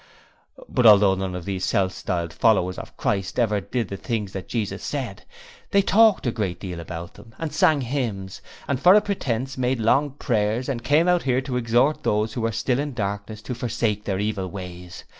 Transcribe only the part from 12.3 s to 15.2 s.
who were still in darkness to forsake their evil ways.